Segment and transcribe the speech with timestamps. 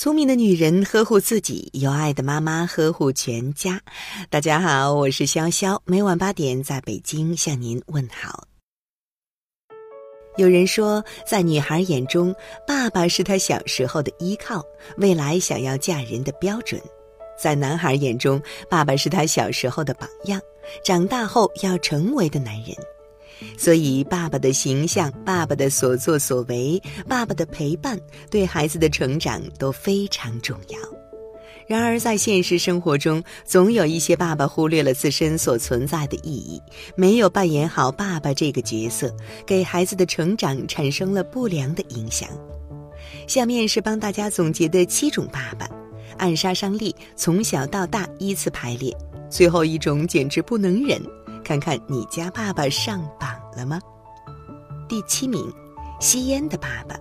[0.00, 3.78] 聪明的女人呵护自己，有爱的妈妈呵护全家。
[4.30, 8.48] 大家好，我是潇潇，每晚八点在北京向您问好。
[10.38, 12.34] 有人说，在女孩眼中，
[12.66, 14.64] 爸爸是她小时候的依靠，
[14.96, 16.80] 未来想要嫁人的标准；
[17.38, 18.40] 在男孩眼中，
[18.70, 20.40] 爸爸是他小时候的榜样，
[20.82, 22.74] 长大后要成为的男人。
[23.58, 27.98] 所以，爸爸的形象、爸爸的所作所为、爸爸的陪伴，
[28.30, 30.78] 对孩子的成长都非常重要。
[31.66, 36.60] 然而，在现实生活中，总有一些爸爸忽略了自身所存在的意义，
[36.96, 39.14] 没有扮演好爸爸这个角色，
[39.46, 42.28] 给孩子的成长产生了不良的影响。
[43.28, 45.68] 下面是帮大家总结的七种爸爸，
[46.18, 48.92] 按杀伤力从小到大依次排列，
[49.30, 51.00] 最后一种简直不能忍。
[51.44, 53.80] 看看你家爸爸上榜了吗？
[54.88, 55.52] 第七名，
[56.00, 56.96] 吸烟的爸爸。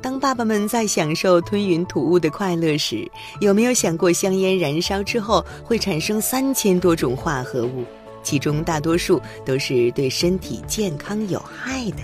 [0.00, 3.06] 当爸爸们在享受吞云吐雾的快乐时，
[3.40, 7.84] 有没有想过香烟燃烧之后会产生三千多种化合物，
[8.22, 11.98] 其中大多数都是对身体健康有害的？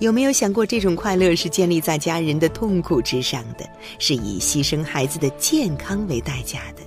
[0.00, 6.82] 有没有想过这种快乐是建立在家人的痛苦之上的，是以牺牲孩子的健康为代价的？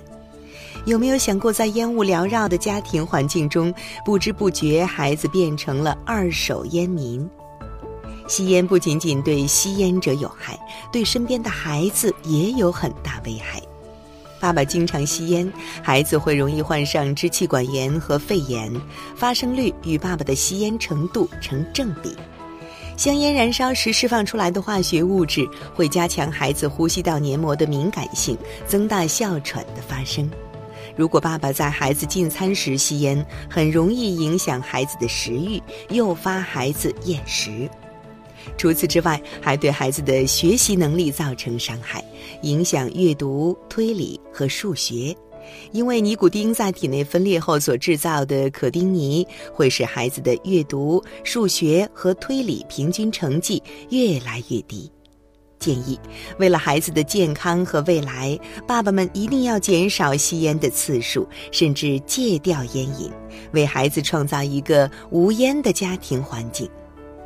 [0.88, 3.72] 有没有想过，在烟雾缭绕的家庭环境中，
[4.06, 7.28] 不知不觉孩子变成了二手烟民？
[8.26, 10.58] 吸烟不仅仅对吸烟者有害，
[10.90, 13.60] 对身边的孩子也有很大危害。
[14.40, 18.72] 爸爸经常吸烟，孩子会容易患上支气管炎和肺炎，
[19.14, 22.16] 发生率与爸爸的吸烟程度成正比。
[22.96, 30.30] 香烟燃烧时释放出来的化学物质会加强孩子呼吸道黏膜的敏感性，增大哮喘的发生。
[30.98, 37.70] 如果爸爸在孩子进餐时吸烟，很容易影响孩子的食欲，诱发孩子厌食。
[38.56, 42.04] 除此之外，还对孩子的学习能力造成伤害，
[42.42, 45.16] 影响阅读、推理和数学。
[45.70, 49.24] 因为尼古丁在体内分裂后所制造的可丁尼，
[49.54, 54.90] 会使孩子的阅读、数学和推理平均成绩越来越低。
[55.58, 55.98] 建议，
[56.38, 63.10] 为了孩子的健康和未来，爸爸们一定要减少吸烟的次数，甚至戒掉烟瘾，
[63.52, 66.68] 为孩子创造一个无烟的家庭环境。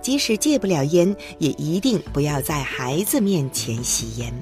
[0.00, 4.32] 即使戒不了烟，也一定不要在孩子面前吸烟。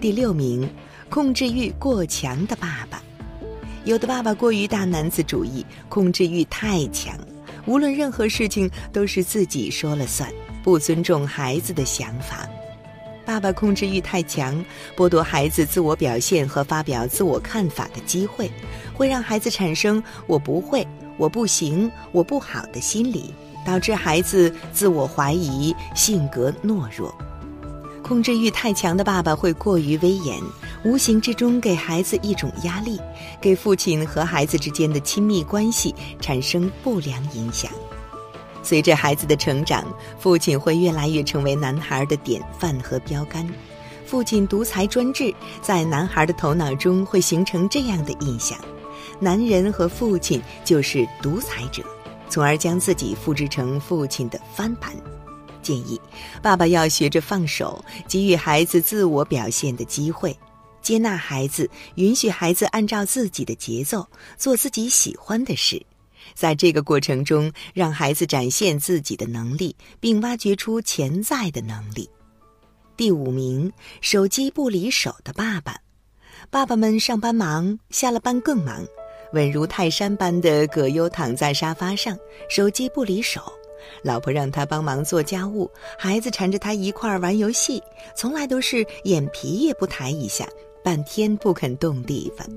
[0.00, 0.68] 第六名，
[1.08, 3.02] 控制欲过强的爸爸，
[3.84, 7.18] 有的爸爸过于大男子主义，控制欲太强，
[7.66, 10.32] 无论任何事情都是自己说了算。
[10.62, 12.48] 不尊重孩子的想法，
[13.24, 14.64] 爸爸控制欲太强，
[14.96, 18.50] 剥夺孩子自我表现和发表自我看法的机会，
[18.94, 23.34] 会让孩子产生“我不会”“我不行”“我不好”的心理，
[23.64, 27.14] 导致孩子自我怀疑、性格懦弱。
[28.02, 30.36] 控制欲太强的爸爸会过于威严，
[30.84, 33.00] 无形之中给孩子一种压力，
[33.40, 37.70] 给父亲和孩子之间的亲密关系产生不良影响。
[38.62, 39.84] 随着孩子的成长，
[40.18, 43.46] 父亲会越来越成为男孩的典范和标杆。
[44.06, 45.32] 父亲独裁专制，
[45.62, 48.58] 在男孩的头脑中会形成这样的印象：
[49.20, 51.82] 男人和父亲就是独裁者，
[52.28, 54.92] 从而将自己复制成父亲的翻版。
[55.62, 56.00] 建议
[56.42, 60.36] 爸爸要学着放手，给予孩子自我表现的机会，
[60.82, 64.06] 接纳孩子，允许孩子按照自己的节奏
[64.36, 65.80] 做自己喜欢的事。
[66.40, 72.08] 在这个过程中，让孩子展现自己的能力，并挖掘出潜在的能力。
[72.96, 73.70] 第五名，
[74.00, 75.76] 手机不离手的爸爸。
[76.48, 78.82] 爸爸们上班忙，下了班更忙，
[79.34, 82.16] 稳如泰山般的葛优躺在沙发上，
[82.48, 83.42] 手机不离手。
[84.02, 87.82] 老婆让他帮忙做家务，孩子缠着他一块儿玩游戏，
[88.16, 90.48] 从来都是眼皮也不抬一下，
[90.82, 92.48] 半天不肯动地方。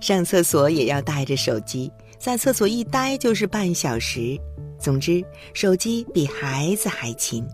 [0.00, 1.92] 上厕所也要带着手机。
[2.18, 4.38] 在厕所一待就是半小时，
[4.78, 7.46] 总之，手机比孩子还亲。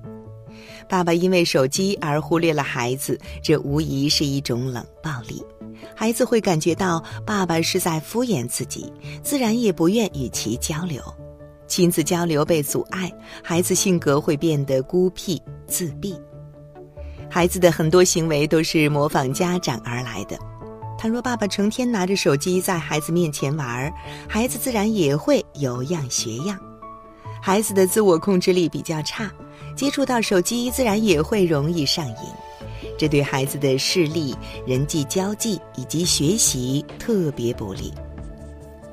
[0.89, 5.43] 爸爸因为手机而忽略了孩子，这无疑是一种冷暴力。
[5.97, 8.93] 孩子会感觉到爸爸是在敷衍自己，
[9.23, 11.03] 自然也不愿与其交流。
[11.67, 13.11] 亲子交流被阻碍，
[13.43, 16.15] 孩子性格会变得孤僻自闭。
[17.31, 20.37] 孩子的很多行为都是模仿家长而来的。
[21.03, 23.93] 倘若爸爸成天拿着手机在孩子面前玩，
[24.29, 26.57] 孩子自然也会有样学样。
[27.43, 29.29] 孩子的自我控制力比较差，
[29.77, 32.15] 接触到手机自然也会容易上瘾，
[32.97, 34.33] 这对孩子的视力、
[34.65, 37.93] 人际交际以及学习特别不利。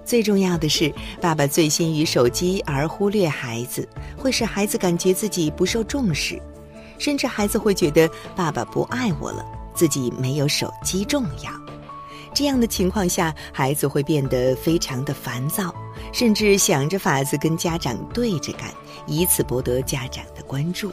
[0.04, 0.92] 最重要的是，
[1.22, 6.42] 爸爸醉心于手机而忽略孩子，会使孩子感觉自己不受重视，
[6.98, 9.46] 甚至孩子会觉得爸爸不爱我了。
[9.76, 11.69] 自己没有手机重要。
[12.40, 15.76] 这样的情况下，孩子会变得非常的烦躁，
[16.14, 18.74] 甚至想着法子跟家长对着干，
[19.06, 20.90] 以此博得家长的关注。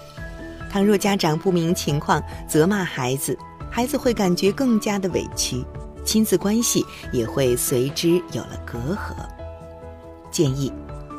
[0.68, 3.38] 倘若家长不明情况责骂孩子，
[3.70, 5.64] 孩子会感觉更加的委屈，
[6.04, 9.14] 亲子关系也会随之有了隔阂。
[10.32, 10.72] 建议。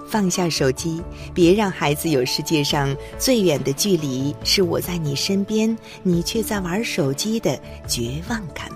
[0.09, 1.01] 放下手机，
[1.33, 7.57] 别让孩子有世界上最远的距离，是我在你身边，你却在玩手机的
[7.87, 8.69] 绝望感。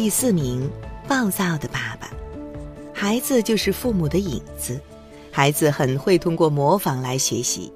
[0.00, 0.66] 第四名，
[1.06, 2.10] 暴躁的爸爸，
[2.90, 4.80] 孩子就是父母的影子，
[5.30, 7.70] 孩子很会通过模仿来学习。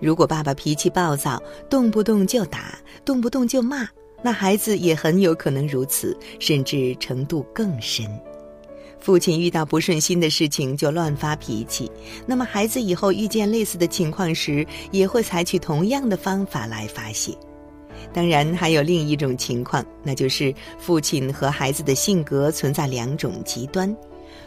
[0.00, 1.40] 如果爸爸脾气暴躁，
[1.70, 3.88] 动不动就打，动不动就骂，
[4.22, 8.04] 那孩子也很有可能如此，甚至程度更深。
[8.98, 11.88] 父亲遇到不顺心的事情就乱发脾气，
[12.26, 17.38] 那么孩子以后遇见类似的情况时，也会采取同样的方法来发泄。
[18.12, 23.94] 当然，还有另一种情况，那就是父亲和孩子的性格存在两种极端：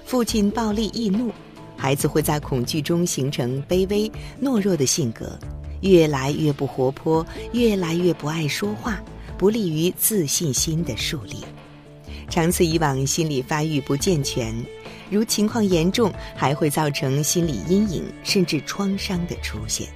[0.06, 1.32] 父亲暴力易怒，
[1.78, 4.12] 孩子会在恐惧中形成卑微
[4.42, 5.38] 懦弱的性格，
[5.82, 9.02] 越来越不活泼，越来越不爱说话，
[9.38, 11.38] 不利于自信心的树立。
[12.30, 14.56] 长此以往，心理发育不健全，
[15.10, 19.88] 如情况严重，还会造成心理阴影甚至创伤的出现。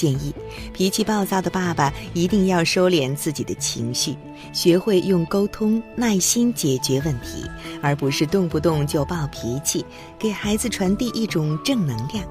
[0.00, 0.34] 建议
[0.72, 4.16] 脾气暴躁的爸爸一定要收敛自己的情绪，
[4.50, 7.44] 学会用沟通耐心解决问题，
[7.82, 9.84] 而不是动不动就暴脾气，
[10.18, 12.24] 给孩子传递一种正能量。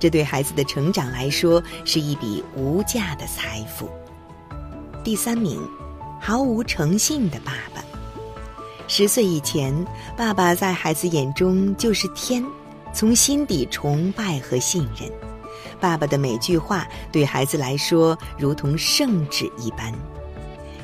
[0.00, 3.88] 这对孩子的成长来说是一笔无价的财富。
[5.04, 5.60] 第三名，
[6.20, 7.84] 毫无诚信的爸爸。
[8.88, 9.72] 十岁以前，
[10.16, 12.44] 爸爸在孩子眼中就是天，
[12.92, 15.31] 从心底崇拜和信任。
[15.80, 19.92] 爸爸的每句话对孩子来说如同圣旨一般。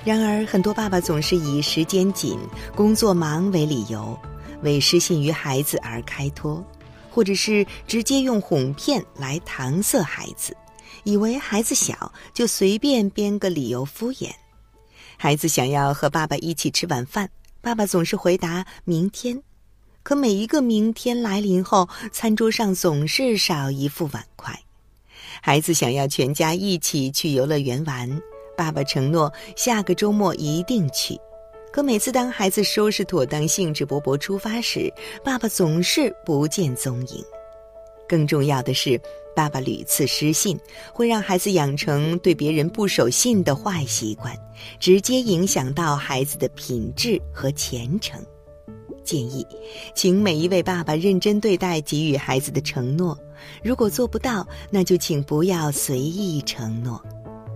[0.05, 2.39] 然而，很多爸爸总是以时间紧、
[2.75, 4.19] 工作忙为理由，
[4.63, 6.65] 为失信于孩子而开脱，
[7.11, 10.57] 或者是直接用哄骗来搪塞孩子，
[11.05, 14.31] 以为孩子小就随便编个理由敷衍。
[15.19, 17.29] 孩子想要和爸爸一起吃晚饭。
[17.61, 19.43] 爸爸总是回答明天，
[20.05, 24.59] 可每一个明天来临后，餐桌上总是少一副碗筷。
[25.49, 28.21] 孩子想要全家一起去游乐园玩，
[28.55, 31.19] 爸爸承诺下个周末一定去，
[31.73, 34.93] 可每次当孩子收拾妥当、兴致勃勃出发时，
[35.25, 37.25] 爸爸总是不见踪影。
[38.07, 39.01] 更重要的是。
[39.35, 40.59] 爸爸屡次失信，
[40.93, 44.37] 会让孩子养成对别人不守信的坏习惯，
[44.81, 48.21] 直接影响到孩子的品质和前程。
[49.09, 49.47] 建议，
[49.95, 53.19] 请每一位爸爸认真对待给予孩子的承诺，
[53.65, 57.03] 如果做不到，那就请不要随意承诺，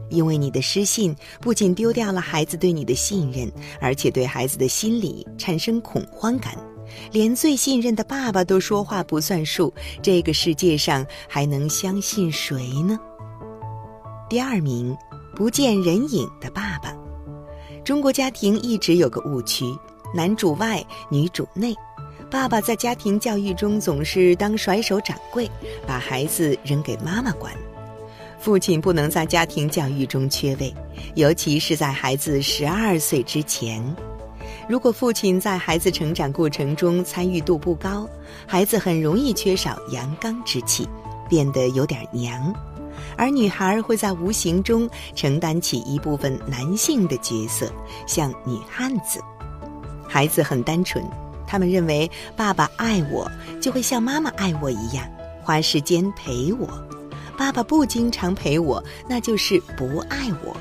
[0.09, 3.53] 因为你的失信不仅丢掉了孩子对你的信任，
[3.83, 6.57] 而且对孩子的心理产生恐慌感。
[7.11, 9.73] 连最信任的爸爸都说话不算数，
[10.03, 12.99] 这个世界上还能相信谁呢？
[14.31, 14.97] 第二名，
[15.37, 16.97] 不见人影的爸爸。
[17.85, 19.65] 中国家庭一直有个误区：
[20.15, 21.75] 男主外，女主内。
[22.31, 25.51] 爸爸在家庭教育中总是当甩手掌柜，
[25.87, 27.53] 把孩子扔给妈妈管。
[28.39, 30.75] 父亲不能在家庭教育中缺位，
[31.15, 33.85] 尤其是在孩子十二岁之前。
[34.69, 38.09] 如果父亲在孩子成长过程中参与度不高，
[38.47, 40.89] 孩子很容易缺少阳刚之气，
[41.29, 42.53] 变得有点娘，
[43.17, 47.71] 而女孩会在无形中承担起一部分男性的角色，
[48.07, 49.21] 像女汉子。
[50.13, 51.03] 孩子很单纯，
[51.47, 53.27] 他们认为爸爸爱我
[53.63, 55.09] 就会像妈妈爱我一样，
[55.43, 56.69] 花时间陪我；
[57.39, 60.55] 爸爸不经常陪我，那就是不爱我。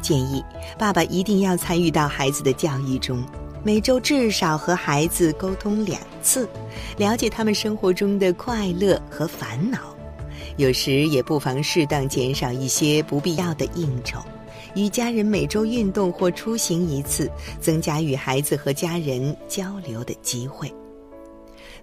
[0.00, 0.44] 建议
[0.78, 3.20] 爸爸一定要参与到孩子的教育中，
[3.64, 6.48] 每周至少和孩子沟通两次，
[6.98, 9.78] 了解他们生活中的快乐和烦恼。
[10.56, 14.20] 有时也不妨适当减少一些不必要的应酬，
[14.74, 20.72] 与家人每周运动或出行一次，增加与孩子和家人交流的机会。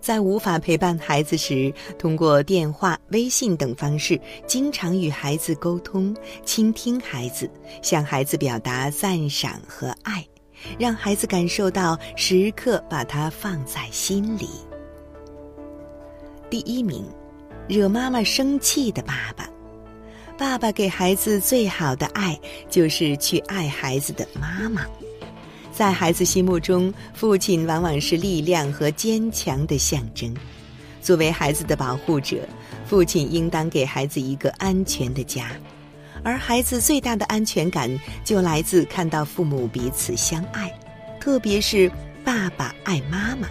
[0.01, 6.15] 在无法陪伴孩子时，通过电话、微信等方式，经常与孩子沟通，
[6.45, 7.49] 倾听孩子，
[7.81, 10.25] 向孩子表达赞赏和爱，
[10.77, 14.47] 让孩子感受到时刻把他放在心里。
[16.49, 17.03] 第一名，
[17.67, 19.49] 惹妈妈生气的爸爸。
[20.39, 24.85] 爸爸给孩子最好的爱，就是去爱孩子的妈妈。
[25.69, 30.33] 在孩子心目中，父亲往往是力量和坚强的象征。
[31.01, 32.47] 作为孩子的保护者，
[32.85, 35.51] 父亲应当给孩子一个安全的家，
[36.23, 37.89] 而孩子最大的安全感
[38.23, 40.73] 就来自看到父母彼此相爱，
[41.19, 41.91] 特别是
[42.23, 43.49] 爸爸爱妈妈，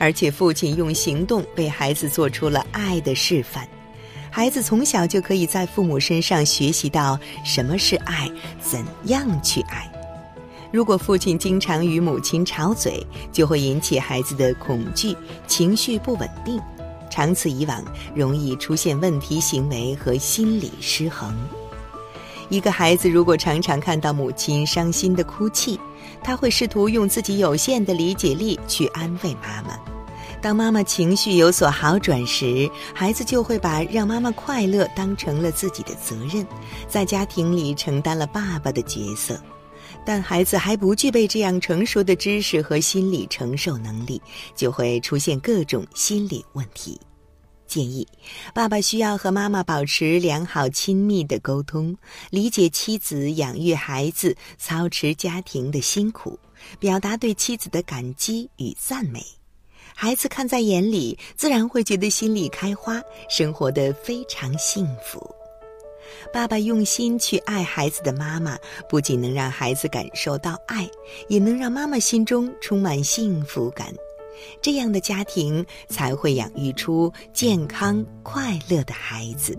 [0.00, 3.68] 而且父亲用行动为孩子做出了爱的示范。
[4.38, 8.30] 孩子从小就可以在父母身上学习到什么是爱，
[8.62, 9.90] 怎样去爱。
[10.70, 15.16] 如果父亲经常与母亲吵嘴，就会引起孩子的恐惧、
[15.48, 16.60] 情绪不稳定，
[17.10, 17.82] 长此以往，
[18.14, 21.36] 容易出现问题行为和心理失衡。
[22.48, 25.80] 一个孩子如果常常看到母亲伤心的哭泣，
[26.22, 29.97] 他会试图用自己有限的理解力去安慰妈妈。
[30.40, 36.46] 当妈妈情绪有所好转时，孩子就会把让妈妈快乐当成了自己的责任，
[36.88, 39.40] 在家庭里承担了爸爸的角色。
[40.04, 44.22] 但孩子还不具备这样成熟的知识和心理承受能力，
[44.54, 46.98] 就会出现各种心理问题。
[47.66, 48.06] 建议，
[48.54, 51.94] 爸爸需要和妈妈保持良好亲密的沟通，
[52.30, 56.38] 理解妻子养育孩子、操持家庭的辛苦，
[56.78, 59.37] 表达对妻子的感激与赞美。
[60.00, 65.34] 孩子看在眼里，自然会觉得心里开花，生活的非常幸福。
[66.32, 68.56] 爸爸用心去爱孩子的妈妈，
[68.88, 70.88] 不仅能让孩子感受到爱，
[71.26, 73.92] 也能让妈妈心中充满幸福感。
[74.62, 79.58] 这样的家庭才会养育出健康快乐的孩子。